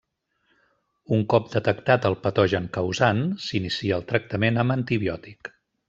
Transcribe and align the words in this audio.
Un 1.17 1.21
cop 1.33 1.51
detectat 1.57 2.09
el 2.11 2.17
patogen 2.25 2.67
causant 2.79 3.23
s'inicia 3.49 4.01
el 4.01 4.11
tractament 4.15 4.63
amb 4.65 4.77
antibiòtic. 4.81 5.59